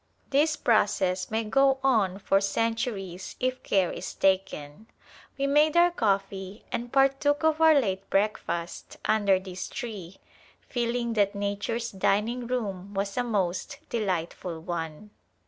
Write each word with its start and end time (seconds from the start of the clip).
This 0.31 0.55
process 0.55 1.29
may 1.29 1.43
go 1.43 1.77
on 1.83 2.17
for 2.17 2.41
centuries 2.41 3.35
If 3.39 3.61
care 3.61 3.91
Is 3.91 4.15
taken. 4.15 4.87
We 5.37 5.45
made 5.45 5.77
our 5.77 5.91
coffee 5.91 6.63
and 6.71 6.91
partook 6.91 7.43
of 7.43 7.61
our 7.61 7.79
late 7.79 8.09
breakfast 8.09 8.97
under 9.05 9.37
this 9.39 9.69
tree, 9.69 10.17
feeling 10.67 11.13
that 11.13 11.35
nature's 11.35 11.91
dining 11.91 12.47
room 12.47 12.95
was 12.95 13.15
a 13.15 13.23
most 13.23 13.77
delightful 13.89 14.59
one. 14.61 15.11